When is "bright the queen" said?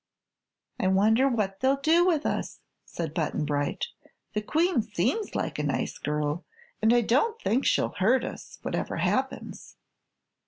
3.45-4.81